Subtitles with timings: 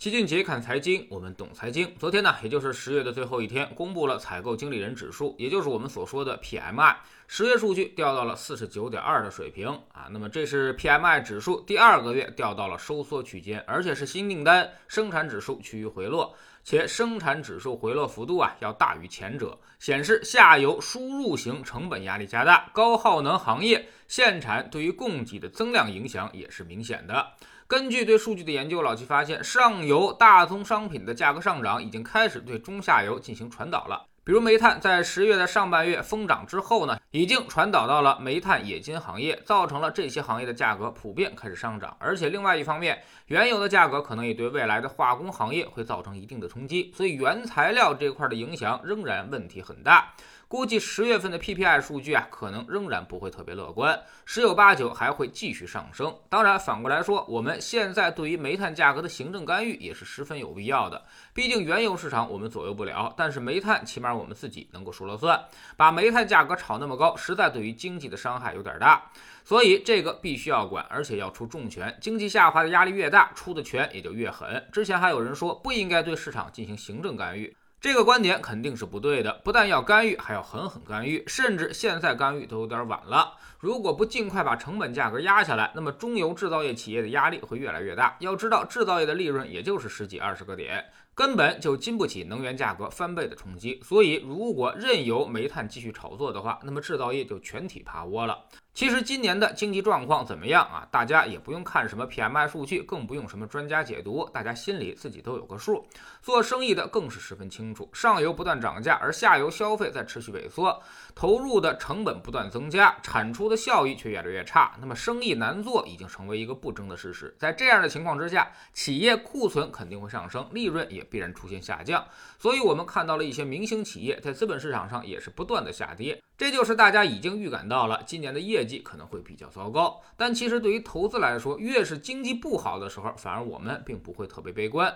[0.00, 1.94] 齐俊杰看财经，我们懂财经。
[1.98, 10.08] 昨天呢，也就是十月的最后一天，公布了采购经理人指数，也就是我们所说的 PMI，十月数据掉到了四十九点二的水平啊。
[10.10, 27.34] 那么这是 PMI 指数第二个月掉到了收缩区间，而且是新订单、生产指数趋于回落，且生产指数回落幅度啊要大于前者，显示下游输入型成本压力加大，高耗能行业限产对于供给的增量影响也是明显的。
[27.70, 34.08] 根据对数据的研究，老齐发现，上游大宗商品的价格上涨已经开始对中下游进行传导了。
[34.24, 41.96] 比如煤炭在十月的上半月疯涨之后呢，已经传导到了煤炭冶金行业，造成了这些行业的价格普遍开始上涨。
[42.00, 50.12] 而且另外一方面，原油的价格可能也对未来的化工行业会造成一定的冲击，所以原材料这块的影响仍然问题很大。
[50.50, 56.12] 估计十月份的 PPI 数据啊，可能仍然不会特别乐观，十有八九还会继续上升。
[56.28, 61.04] 当然，反过来说，我们现在对于煤炭价格的行政干预也是十分有必要的。
[61.32, 65.40] 毕竟原油市场我们左右不了，但是煤炭起码我们自己能够说了算。
[65.76, 69.08] 把煤炭价格炒那么高，实在对于经济的伤害有点大，
[69.44, 71.96] 所以这个必须要管，而且要出重拳。
[72.00, 74.66] 经济下滑的压力越大，出的拳也就越狠。
[74.72, 77.56] 之前还有人说不应该对市场进行行政干预。
[77.80, 83.32] 这个观点肯定是不对的，不但要干预，还要狠狠干预，甚至现在干预都有点晚了。
[83.58, 88.18] 如果不尽快把成本价格压下来，那么中游制造业企业的压力会越来越大。
[88.20, 93.80] 要知道，制造业的利润也就是十几二十个点，根本就经不起能源价格翻倍的冲击。
[93.82, 98.44] 所以，如果任由煤炭继续炒作的话，那么制造业就全体趴窝了。
[98.72, 100.86] 其实今年的经济状况怎么样啊？
[100.90, 105.86] 大家也不用看什么 PMI 数据，更不用什么专家解读，大家心里自己都有个数。
[106.22, 110.80] 做生意的更是十分清楚，上游不断涨价，而下游消费在持续萎缩，
[111.14, 114.74] 投入的成本不断增加，产出的效益却越来越差。
[114.80, 117.34] 那么生意难做已经成为一个不争的事实。
[117.38, 122.06] 在这样的情况之下，企业库存肯定会上升，利润也必然出现下降。
[122.38, 126.22] 所以我们看到了一些明星企业在资本市场上也是不断的下跌。
[126.38, 130.00] 这就是大家已经预感到了，今年的业业绩可能会比较糟糕。
[130.16, 134.94] 但其实对于投资来说，越是经济不好的时候，反而我们并不会特别悲观。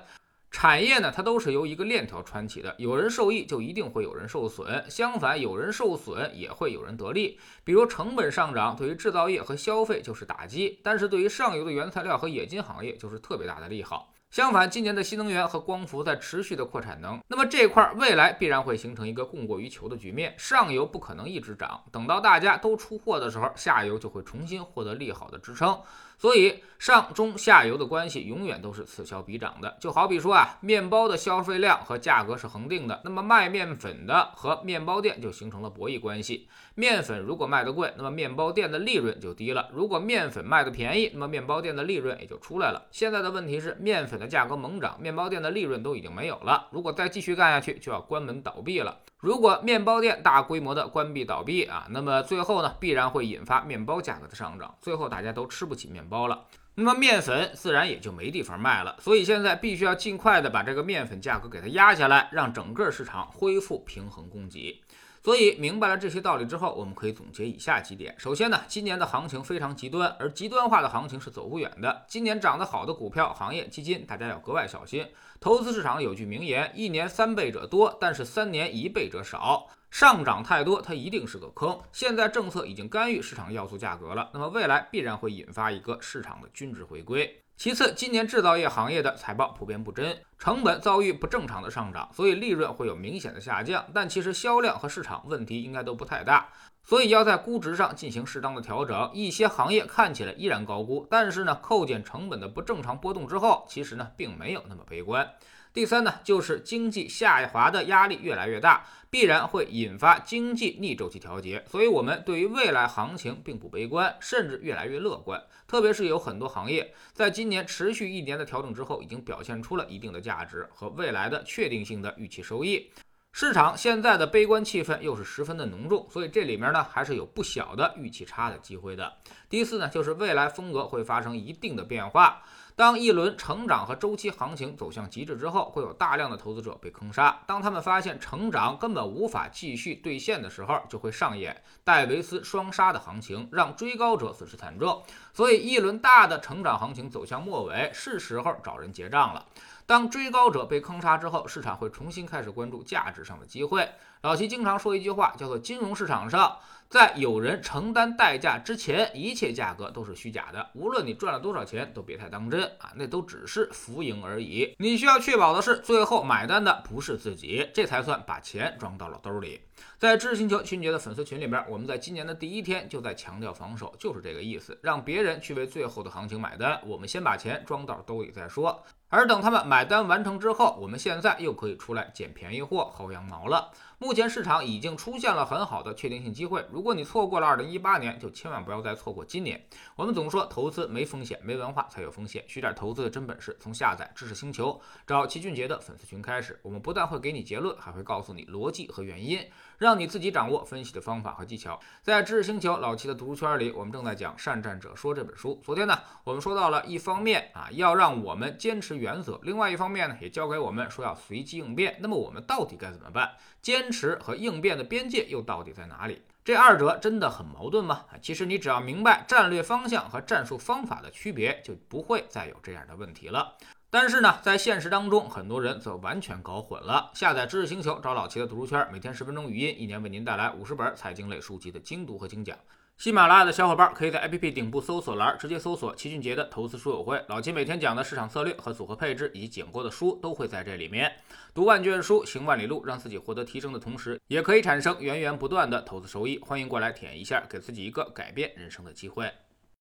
[0.51, 7.41] 产业呢，它都是由一个链条穿起的，有人受益，就一定会有人受损；相反，有人受损，也会有人得利。
[7.65, 14.14] 比如成本上涨，对于制造业和消费就是打击，但是对于上游的原材料和冶金行业就是特别大的利好。
[14.35, 25.81] 相反，今年的新能源和光伏在持续的扩产能，那么这块未来必然会形成一个供过于求的局面，上游不可能一直涨，等到大家都出货的时候，下游就会重新获得利好的支撑。
[26.17, 29.77] 所以上中下游的关系永远都是此消彼长的。
[29.81, 36.49] 就好比说啊，面包的消费量和价格是恒定的，那么卖面粉的和面包店就形成了博弈关系。
[36.75, 42.87] 面粉如果卖得贵，那么面包店的利润就低了；如果面粉卖得便宜，那么面包店的利润也就出来了。
[42.91, 46.69] 现在的问题是，面粉的价格猛涨，面包店的利润都已经没有了。
[46.71, 48.99] 如果再继续干下去，就要关门倒闭了。
[49.25, 58.95] 如果面包店大规模的关闭倒闭啊，那么最后呢，必然会引发面包价格的上涨，最后大家都吃不起面包了，那么面粉自然也就没地方卖了。
[59.01, 64.83] 所以现在必须要尽快的把这个面粉价格给它压下来，让整个市场恢复平衡供给。
[65.25, 68.15] 所以明白了这些道理之后，我们可以总结以下几点。
[68.19, 72.05] 首先呢，今年的行情非常极端，而极端化的行情是走不远的。
[72.07, 75.09] 今年涨得好的股票、行业、基金，大家要格外小心。
[75.41, 79.67] 投资市场有句名言：一年三倍者多，但是三年一倍者少。
[79.91, 81.81] 上涨太多，它一定是个坑。
[81.91, 87.44] 现在政策已经干预市场要素价格了，那么未来必然会引发一个市场的均值回归。
[87.57, 93.87] 其次，今年制造业行业的财报普遍不真，成本遭遇不正常的上涨，所以利润会有明显的下降。
[93.95, 96.49] 但其实销量和市场问题应该都不太大，
[96.83, 99.09] 所以要在估值上进行适当的调整。
[99.15, 105.31] 一些行业看起来依然高估，但是呢，扣减成本的不正常波动之后，其实呢，并没有那么悲观。
[105.75, 115.43] 第三呢，就是经济下滑的压力越来越大，必然会引发经济逆周期调节，所以我们对于未来行情并不悲观，甚至越来越乐观。
[115.67, 122.93] 特别是有很多行业在今年持续一年的调整之后，已经表现出了一定的价值和未来的确定性的预期收益。
[123.37, 129.13] 市场现在的悲观气氛又是十分的浓重，所以这里面呢还是有不小的预期差的机会的。
[129.51, 132.43] 第四呢，就是未来风格会发生一定的变化。
[132.77, 137.41] 当一轮成长和周期行情走向极致之后，会有大量的投资者被坑杀。
[137.45, 145.03] 当他们发现成长根本无法继续兑现的时候，就会上演戴维斯双杀的行情，让追高者损失惨重。
[145.33, 149.45] 所以，一轮大的成长行情走向末尾，是时候找人结账了。
[149.87, 153.87] 当追高者被坑杀之后，市场会重新开始关注价值上的机会。
[154.23, 156.57] 老齐经常说一句话，叫做“金融市场上”。
[156.89, 160.71] 在有人承担代价之前，一切价格都是虚假的。
[160.75, 164.75] 无论你赚了多少钱，都别太当真啊，那都只是浮盈而已。
[164.79, 169.63] 你需要确保的是，最后买单的不是自己，这才算把钱装到了兜里。
[169.99, 178.85] 在知识星球群杰的粉丝群里边，我们在今年的第一天就在强调防守，就是这个意思，让别人去为最后的行情买单，我们先把钱装到兜里再说。
[179.15, 183.71] 而等他们买单完成之后，我们现在又可以出来捡便宜货、薅羊毛了。
[183.99, 189.65] 目前市场已经出现了很好的确定性机会，如果你错过了2018年，就千万不要再错过今年。
[189.95, 196.59] 我们总说投资没风险，没文化才有风险，学点投资的真本事，从下载知识星球找齐俊杰的粉丝群开始。
[196.65, 199.39] 我们不但会给你结论，还会告诉你逻辑和原因。
[199.79, 201.79] 让你自己掌握分析的方法和技巧。
[202.03, 205.61] 在知识星球老七的读书圈里，我们正在讲《善战者说》这本书。
[205.65, 211.97] 昨天呢，我们说到了一方面啊，要让我们坚持原则；另外一方面呢，也教给我们说要随机应变。
[212.01, 213.33] 那么我们到底该怎么办？
[213.63, 216.23] 坚持和应变的边界又到底在哪里？
[216.45, 218.05] 这二者真的很矛盾吗？
[218.21, 223.57] 其实你只要明白战略方向和战术方法的区别，就不会再有这样的问题了。
[223.95, 227.13] 但是呢，在现实当中，很多人则完全搞混了。
[227.15, 232.59] 下载知识星球，找老齐的读书圈，每天十分钟语音，一年为您带来五十本财经类书籍的精读和精讲。
[232.97, 241.13] 喜马拉雅的小伙伴可以在 APP 顶部搜索栏直接搜索齐俊杰的投资书友会，老齐每天讲的市场策略和组合配置以及讲过的书都会在这里面。
[241.55, 246.37] 读万卷书，行万里路，让自己获得提升的同时，也可以产生源源不断的投资收益。
[246.41, 249.31] 欢迎过来体验一下，给自己一个改变人生的机会。